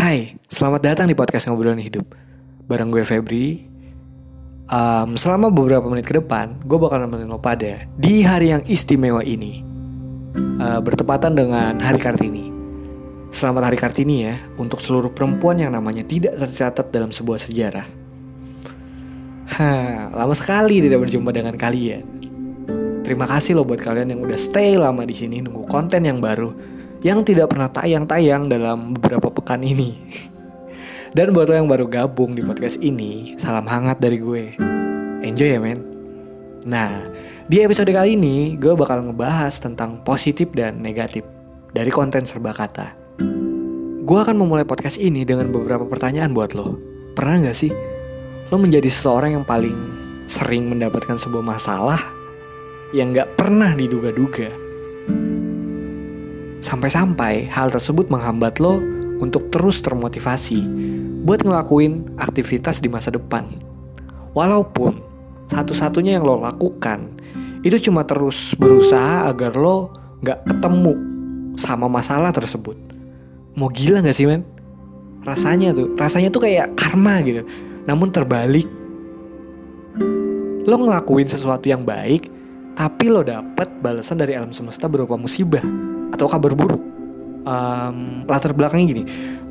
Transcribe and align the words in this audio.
Hai, 0.00 0.32
selamat 0.48 0.80
datang 0.80 1.12
di 1.12 1.12
podcast 1.12 1.44
Ngobrolan 1.44 1.76
Hidup. 1.76 2.16
Bareng 2.64 2.88
gue 2.88 3.04
Febri. 3.04 3.68
Um, 4.64 5.12
Selama 5.20 5.52
beberapa 5.52 5.84
menit 5.92 6.08
ke 6.08 6.16
depan 6.16 6.56
Gue 6.64 6.80
bakal 6.80 7.04
nemenin 7.04 7.28
lo 7.28 7.36
pada 7.36 7.84
Di 8.00 8.24
hari 8.24 8.48
yang 8.48 8.64
istimewa 8.64 9.20
ini. 9.20 9.60
Uh, 10.56 10.80
Bertepatan 10.80 11.36
dengan 11.36 11.76
Hari 11.76 12.00
Kartini. 12.00 12.48
Selamat 13.28 13.68
Hari 13.68 13.76
Kartini 13.76 14.24
ya 14.24 14.40
Untuk 14.56 14.80
seluruh 14.80 15.12
perempuan 15.12 15.60
yang 15.60 15.76
namanya 15.76 16.00
tidak 16.00 16.32
tercatat 16.40 16.88
dalam 16.88 17.12
sebuah 17.12 17.36
sejarah. 17.36 17.84
Ha, 19.52 19.68
lama 20.16 20.32
sekali 20.32 20.80
tidak 20.80 21.04
berjumpa 21.04 21.28
dengan 21.28 21.60
kalian. 21.60 22.08
Terima 23.04 23.28
kasih 23.28 23.52
loh 23.52 23.68
buat 23.68 23.84
kalian 23.84 24.16
yang 24.16 24.24
udah 24.24 24.40
stay 24.40 24.80
lama 24.80 25.04
di 25.04 25.12
sini 25.12 25.44
nunggu 25.44 25.68
konten 25.68 26.08
yang 26.08 26.24
baru 26.24 26.79
yang 27.00 27.24
tidak 27.24 27.52
pernah 27.52 27.72
tayang-tayang 27.72 28.52
dalam 28.52 28.92
beberapa 28.96 29.32
pekan 29.32 29.64
ini. 29.64 29.96
Dan 31.16 31.34
buat 31.34 31.50
lo 31.50 31.56
yang 31.58 31.66
baru 31.66 31.90
gabung 31.90 32.38
di 32.38 32.44
podcast 32.44 32.78
ini, 32.78 33.34
salam 33.34 33.66
hangat 33.66 33.98
dari 33.98 34.22
gue. 34.22 34.54
Enjoy 35.26 35.50
ya 35.50 35.58
men. 35.58 35.82
Nah, 36.70 37.02
di 37.50 37.66
episode 37.66 37.90
kali 37.90 38.14
ini 38.14 38.54
gue 38.54 38.78
bakal 38.78 39.02
ngebahas 39.02 39.58
tentang 39.58 40.06
positif 40.06 40.54
dan 40.54 40.78
negatif 40.78 41.26
dari 41.74 41.90
konten 41.90 42.22
serba 42.22 42.54
kata. 42.54 42.94
Gue 44.06 44.18
akan 44.22 44.38
memulai 44.38 44.62
podcast 44.62 45.02
ini 45.02 45.26
dengan 45.26 45.50
beberapa 45.50 45.82
pertanyaan 45.82 46.30
buat 46.30 46.54
lo. 46.54 46.78
Pernah 47.18 47.50
gak 47.50 47.58
sih 47.58 47.74
lo 48.50 48.56
menjadi 48.58 48.86
seseorang 48.86 49.34
yang 49.34 49.46
paling 49.46 49.78
sering 50.30 50.70
mendapatkan 50.70 51.18
sebuah 51.18 51.42
masalah 51.42 51.98
yang 52.94 53.10
gak 53.10 53.34
pernah 53.34 53.74
diduga-duga? 53.74 54.69
Sampai-sampai 56.70 57.50
hal 57.50 57.66
tersebut 57.66 58.14
menghambat 58.14 58.62
lo 58.62 58.78
untuk 59.18 59.50
terus 59.50 59.82
termotivasi 59.82 60.62
buat 61.26 61.42
ngelakuin 61.42 62.14
aktivitas 62.14 62.78
di 62.78 62.86
masa 62.86 63.10
depan. 63.10 63.42
Walaupun 64.38 64.94
satu-satunya 65.50 66.22
yang 66.22 66.22
lo 66.22 66.38
lakukan 66.38 67.10
itu 67.66 67.90
cuma 67.90 68.06
terus 68.06 68.54
berusaha 68.54 69.26
agar 69.26 69.58
lo 69.58 69.90
gak 70.22 70.46
ketemu 70.46 70.94
sama 71.58 71.90
masalah 71.90 72.30
tersebut. 72.30 72.78
Mau 73.58 73.66
gila 73.66 74.06
gak 74.06 74.14
sih 74.14 74.30
men? 74.30 74.46
Rasanya 75.26 75.74
tuh, 75.74 75.98
rasanya 75.98 76.30
tuh 76.30 76.46
kayak 76.46 76.78
karma 76.78 77.18
gitu. 77.26 77.50
Namun 77.82 78.14
terbalik. 78.14 78.70
Lo 80.70 80.78
ngelakuin 80.78 81.26
sesuatu 81.26 81.66
yang 81.66 81.82
baik, 81.82 82.30
tapi 82.78 83.10
lo 83.10 83.26
dapet 83.26 83.66
balasan 83.82 84.22
dari 84.22 84.38
alam 84.38 84.54
semesta 84.54 84.86
berupa 84.86 85.18
musibah 85.18 85.89
atau 86.20 86.28
kabar 86.28 86.52
buruk. 86.52 86.84
Um, 87.40 88.28
latar 88.28 88.52
belakangnya 88.52 88.86
gini, 88.92 89.02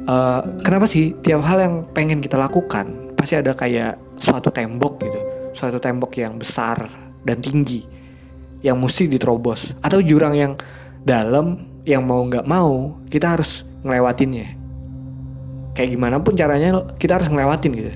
uh, 0.06 0.62
kenapa 0.62 0.86
sih 0.86 1.18
tiap 1.26 1.42
hal 1.42 1.58
yang 1.58 1.76
pengen 1.90 2.22
kita 2.22 2.38
lakukan 2.38 3.18
pasti 3.18 3.42
ada 3.42 3.58
kayak 3.58 3.98
suatu 4.14 4.54
tembok 4.54 5.02
gitu, 5.02 5.20
suatu 5.58 5.82
tembok 5.82 6.14
yang 6.22 6.38
besar 6.38 6.86
dan 7.26 7.42
tinggi 7.42 7.82
yang 8.62 8.78
mesti 8.78 9.10
diterobos 9.10 9.74
atau 9.82 9.98
jurang 10.06 10.38
yang 10.38 10.54
dalam 11.02 11.66
yang 11.82 12.06
mau 12.06 12.22
nggak 12.22 12.46
mau 12.46 13.02
kita 13.10 13.34
harus 13.34 13.66
ngelewatinnya. 13.82 14.54
Kayak 15.74 15.90
gimana 15.98 16.22
pun 16.22 16.38
caranya 16.38 16.86
kita 17.02 17.18
harus 17.18 17.34
ngelewatin 17.34 17.72
gitu. 17.74 17.94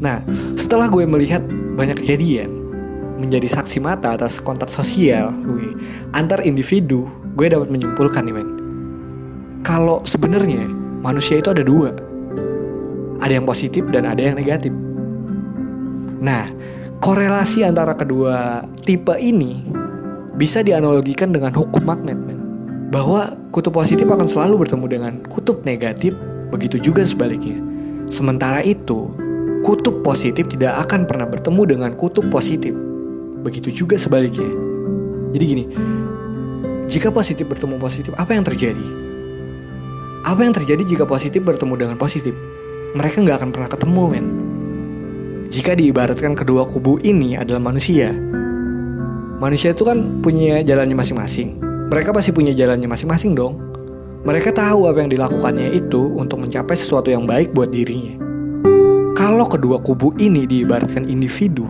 Nah, 0.00 0.24
setelah 0.56 0.88
gue 0.88 1.04
melihat 1.04 1.44
banyak 1.76 2.00
kejadian, 2.00 2.48
menjadi 3.20 3.60
saksi 3.60 3.78
mata 3.84 4.16
atas 4.16 4.40
kontak 4.42 4.72
sosial 4.72 5.30
gue 5.44 5.76
antar 6.16 6.42
individu 6.42 7.06
gue 7.34 7.46
dapat 7.50 7.68
menyimpulkan 7.68 8.22
nih 8.30 8.34
men. 8.34 8.48
Kalau 9.66 10.06
sebenarnya 10.06 10.70
manusia 11.02 11.42
itu 11.42 11.50
ada 11.50 11.66
dua. 11.66 11.90
Ada 13.18 13.42
yang 13.42 13.46
positif 13.46 13.82
dan 13.90 14.06
ada 14.06 14.22
yang 14.22 14.38
negatif. 14.38 14.70
Nah 16.22 16.46
korelasi 17.02 17.66
antara 17.66 17.98
kedua 17.98 18.62
tipe 18.86 19.12
ini 19.18 19.66
bisa 20.38 20.62
dianalogikan 20.62 21.34
dengan 21.34 21.50
hukum 21.50 21.82
magnet 21.82 22.18
men. 22.18 22.38
Bahwa 22.94 23.26
kutub 23.50 23.74
positif 23.74 24.06
akan 24.06 24.30
selalu 24.30 24.66
bertemu 24.66 24.86
dengan 24.86 25.12
kutub 25.26 25.66
negatif 25.66 26.14
begitu 26.54 26.78
juga 26.78 27.02
sebaliknya. 27.02 27.58
Sementara 28.06 28.62
itu 28.62 29.10
kutub 29.66 30.06
positif 30.06 30.46
tidak 30.46 30.86
akan 30.86 31.02
pernah 31.02 31.26
bertemu 31.26 31.62
dengan 31.66 31.90
kutub 31.98 32.30
positif 32.30 32.70
begitu 33.42 33.74
juga 33.74 33.98
sebaliknya. 33.98 34.46
Jadi 35.34 35.44
gini 35.50 35.64
jika 36.84 37.08
positif 37.08 37.48
bertemu 37.48 37.80
positif, 37.80 38.12
apa 38.20 38.36
yang 38.36 38.44
terjadi? 38.44 38.86
Apa 40.24 40.40
yang 40.44 40.52
terjadi 40.56 40.82
jika 40.84 41.04
positif 41.08 41.40
bertemu 41.40 41.74
dengan 41.76 41.96
positif? 41.96 42.32
Mereka 42.96 43.24
nggak 43.24 43.36
akan 43.40 43.50
pernah 43.52 43.68
ketemu, 43.68 44.04
men. 44.08 44.26
Jika 45.48 45.76
diibaratkan 45.76 46.32
kedua 46.36 46.64
kubu 46.68 47.00
ini 47.04 47.36
adalah 47.36 47.60
manusia, 47.60 48.12
manusia 49.38 49.72
itu 49.72 49.84
kan 49.84 50.20
punya 50.20 50.64
jalannya 50.64 50.96
masing-masing. 50.96 51.60
Mereka 51.92 52.10
pasti 52.10 52.32
punya 52.32 52.56
jalannya 52.56 52.88
masing-masing 52.88 53.36
dong. 53.36 53.60
Mereka 54.24 54.56
tahu 54.56 54.88
apa 54.88 55.04
yang 55.04 55.12
dilakukannya 55.12 55.76
itu 55.76 56.16
untuk 56.16 56.40
mencapai 56.40 56.72
sesuatu 56.72 57.12
yang 57.12 57.28
baik 57.28 57.52
buat 57.52 57.68
dirinya. 57.68 58.16
Kalau 59.12 59.44
kedua 59.44 59.80
kubu 59.84 60.16
ini 60.16 60.48
diibaratkan 60.48 61.04
individu 61.08 61.68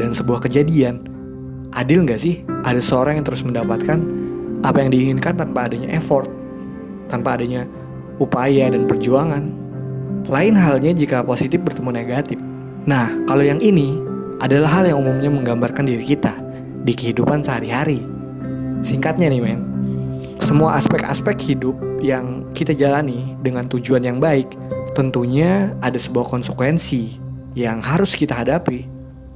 dan 0.00 0.10
sebuah 0.10 0.40
kejadian, 0.44 1.04
adil 1.76 2.04
nggak 2.04 2.20
sih 2.20 2.42
ada 2.64 2.80
seorang 2.80 3.20
yang 3.20 3.26
terus 3.28 3.44
mendapatkan 3.44 4.21
apa 4.62 4.78
yang 4.82 4.90
diinginkan 4.94 5.34
tanpa 5.34 5.66
adanya 5.66 5.90
effort, 5.94 6.30
tanpa 7.10 7.38
adanya 7.38 7.66
upaya 8.22 8.70
dan 8.70 8.86
perjuangan. 8.86 9.50
Lain 10.30 10.54
halnya 10.54 10.94
jika 10.94 11.26
positif 11.26 11.58
bertemu 11.62 11.90
negatif. 11.90 12.38
Nah, 12.86 13.10
kalau 13.26 13.42
yang 13.42 13.58
ini 13.58 13.98
adalah 14.38 14.80
hal 14.80 14.90
yang 14.90 14.98
umumnya 15.02 15.30
menggambarkan 15.30 15.86
diri 15.86 16.02
kita 16.02 16.34
di 16.82 16.94
kehidupan 16.94 17.42
sehari-hari. 17.42 18.02
Singkatnya 18.82 19.30
nih 19.30 19.42
men, 19.42 19.60
semua 20.42 20.74
aspek-aspek 20.78 21.38
hidup 21.54 21.78
yang 22.02 22.50
kita 22.50 22.74
jalani 22.74 23.38
dengan 23.38 23.62
tujuan 23.70 24.02
yang 24.02 24.18
baik 24.18 24.50
tentunya 24.92 25.72
ada 25.78 25.94
sebuah 25.96 26.26
konsekuensi 26.26 27.16
yang 27.54 27.78
harus 27.78 28.18
kita 28.18 28.36
hadapi. 28.36 28.84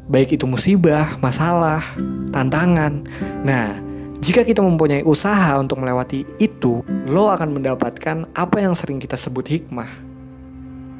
Baik 0.06 0.38
itu 0.38 0.46
musibah, 0.46 1.18
masalah, 1.18 1.82
tantangan. 2.30 3.02
Nah, 3.42 3.85
jika 4.26 4.42
kita 4.42 4.58
mempunyai 4.58 5.06
usaha 5.06 5.54
untuk 5.54 5.78
melewati 5.78 6.26
itu, 6.42 6.82
lo 7.06 7.30
akan 7.30 7.62
mendapatkan 7.62 8.26
apa 8.34 8.58
yang 8.58 8.74
sering 8.74 8.98
kita 8.98 9.14
sebut 9.14 9.46
hikmah. 9.46 9.86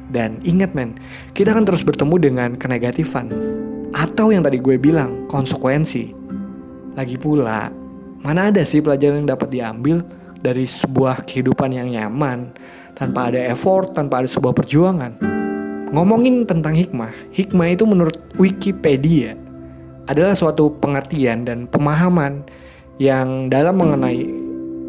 Dan 0.07 0.39
ingat 0.47 0.71
men, 0.71 0.95
kita 1.35 1.51
akan 1.51 1.67
terus 1.67 1.83
bertemu 1.83 2.15
dengan 2.23 2.49
kenegatifan. 2.55 3.27
Atau 3.91 4.31
yang 4.31 4.47
tadi 4.47 4.63
gue 4.63 4.79
bilang, 4.79 5.27
konsekuensi. 5.27 6.15
Lagi 6.95 7.19
pula, 7.19 7.67
mana 8.23 8.47
ada 8.47 8.63
sih 8.63 8.79
pelajaran 8.79 9.19
yang 9.19 9.35
dapat 9.35 9.51
diambil 9.51 10.07
dari 10.39 10.63
sebuah 10.63 11.27
kehidupan 11.27 11.75
yang 11.75 11.91
nyaman, 11.91 12.55
tanpa 12.95 13.27
ada 13.27 13.43
effort, 13.51 13.91
tanpa 13.91 14.23
ada 14.23 14.29
sebuah 14.31 14.55
perjuangan. 14.55 15.19
Ngomongin 15.91 16.47
tentang 16.47 16.79
hikmah, 16.79 17.11
hikmah 17.35 17.75
itu 17.75 17.83
menurut 17.83 18.15
Wikipedia 18.39 19.35
adalah 20.07 20.31
suatu 20.31 20.71
pengertian 20.79 21.43
dan 21.43 21.67
pemahaman 21.67 22.47
yang 22.97 23.49
dalam 23.49 23.77
mengenai 23.77 24.25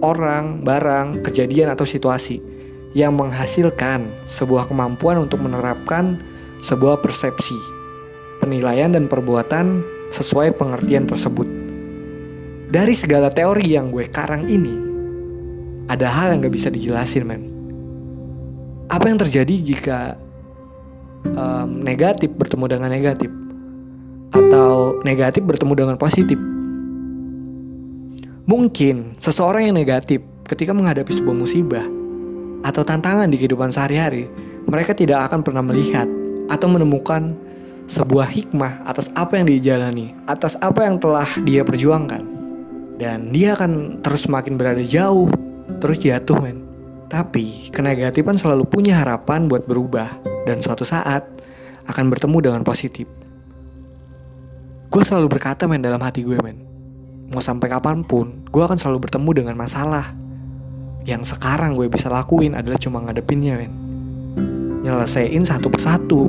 orang, 0.00 0.64
barang, 0.64 1.20
kejadian 1.24 1.72
atau 1.72 1.84
situasi 1.84 2.40
yang 2.96 3.12
menghasilkan 3.14 4.16
sebuah 4.24 4.72
kemampuan 4.72 5.20
untuk 5.20 5.44
menerapkan 5.44 6.16
sebuah 6.64 7.04
persepsi, 7.04 7.56
penilaian 8.40 8.96
dan 8.96 9.06
perbuatan 9.06 9.84
sesuai 10.08 10.56
pengertian 10.56 11.04
tersebut. 11.04 11.46
Dari 12.68 12.92
segala 12.96 13.32
teori 13.32 13.76
yang 13.76 13.92
gue 13.92 14.08
karang 14.08 14.48
ini, 14.48 14.76
ada 15.88 16.08
hal 16.08 16.36
yang 16.36 16.44
gak 16.44 16.56
bisa 16.56 16.68
dijelasin, 16.68 17.24
men. 17.24 17.42
Apa 18.88 19.08
yang 19.08 19.20
terjadi 19.20 19.54
jika 19.60 20.16
um, 21.32 21.84
negatif 21.84 22.32
bertemu 22.32 22.64
dengan 22.72 22.88
negatif, 22.88 23.28
atau 24.32 25.00
negatif 25.04 25.44
bertemu 25.44 25.72
dengan 25.76 25.96
positif? 26.00 26.57
Mungkin 28.48 29.20
seseorang 29.20 29.68
yang 29.68 29.76
negatif 29.76 30.24
ketika 30.48 30.72
menghadapi 30.72 31.12
sebuah 31.12 31.36
musibah 31.36 31.84
atau 32.64 32.80
tantangan 32.80 33.28
di 33.28 33.36
kehidupan 33.36 33.68
sehari-hari, 33.68 34.24
mereka 34.64 34.96
tidak 34.96 35.28
akan 35.28 35.44
pernah 35.44 35.60
melihat 35.60 36.08
atau 36.48 36.64
menemukan 36.64 37.36
sebuah 37.84 38.24
hikmah 38.24 38.88
atas 38.88 39.12
apa 39.12 39.36
yang 39.36 39.52
dijalani, 39.52 40.16
atas 40.24 40.56
apa 40.64 40.88
yang 40.88 40.96
telah 40.96 41.28
dia 41.44 41.60
perjuangkan. 41.60 42.24
Dan 42.96 43.36
dia 43.36 43.52
akan 43.52 44.00
terus 44.00 44.24
semakin 44.24 44.56
berada 44.56 44.80
jauh, 44.80 45.28
terus 45.84 46.00
jatuh 46.00 46.40
men. 46.40 46.64
Tapi 47.12 47.68
kenegatifan 47.68 48.40
selalu 48.40 48.64
punya 48.64 49.04
harapan 49.04 49.44
buat 49.44 49.68
berubah 49.68 50.08
dan 50.48 50.64
suatu 50.64 50.88
saat 50.88 51.28
akan 51.84 52.04
bertemu 52.08 52.48
dengan 52.48 52.62
positif. 52.64 53.04
Gue 54.88 55.04
selalu 55.04 55.36
berkata 55.36 55.68
men 55.68 55.84
dalam 55.84 56.00
hati 56.00 56.24
gue 56.24 56.40
men, 56.40 56.67
mau 57.28 57.44
sampai 57.44 57.68
kapan 57.68 58.00
pun, 58.04 58.48
gue 58.48 58.62
akan 58.64 58.80
selalu 58.80 59.08
bertemu 59.08 59.30
dengan 59.44 59.54
masalah. 59.60 60.08
Yang 61.04 61.36
sekarang 61.36 61.76
gue 61.76 61.88
bisa 61.88 62.08
lakuin 62.08 62.56
adalah 62.56 62.80
cuma 62.80 63.04
ngadepinnya, 63.04 63.60
men. 63.60 63.72
nyelesain 64.80 65.44
satu 65.44 65.68
persatu. 65.68 66.22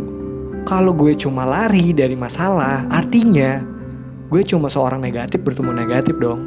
Kalau 0.67 0.91
gue 0.93 1.15
cuma 1.15 1.47
lari 1.47 1.95
dari 1.95 2.19
masalah, 2.19 2.85
artinya 2.91 3.63
gue 4.29 4.41
cuma 4.43 4.67
seorang 4.67 4.99
negatif 4.99 5.39
bertemu 5.41 5.71
negatif 5.71 6.15
dong. 6.19 6.41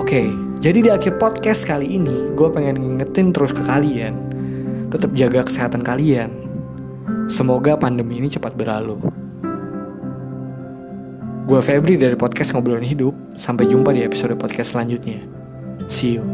Oke, 0.00 0.32
jadi 0.58 0.78
di 0.80 0.90
akhir 0.90 1.20
podcast 1.20 1.68
kali 1.68 2.00
ini, 2.00 2.32
gue 2.32 2.48
pengen 2.50 2.80
ngingetin 2.80 3.30
terus 3.30 3.52
ke 3.52 3.62
kalian, 3.62 4.14
tetap 4.88 5.12
jaga 5.12 5.44
kesehatan 5.44 5.84
kalian. 5.84 6.32
Semoga 7.28 7.76
pandemi 7.76 8.18
ini 8.18 8.32
cepat 8.32 8.56
berlalu. 8.56 9.17
Gue 11.48 11.64
Febri 11.64 11.96
dari 11.96 12.12
podcast 12.12 12.52
Ngobrolin 12.52 12.84
Hidup. 12.84 13.16
Sampai 13.40 13.72
jumpa 13.72 13.96
di 13.96 14.04
episode 14.04 14.36
podcast 14.36 14.76
selanjutnya. 14.76 15.24
See 15.88 16.20
you. 16.20 16.28